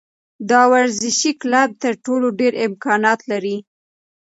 دا 0.49 0.61
ورزشي 0.73 1.31
کلب 1.41 1.69
تر 1.83 1.93
ټولو 2.05 2.27
ډېر 2.39 2.53
امکانات 2.67 3.19
لري. 3.31 3.57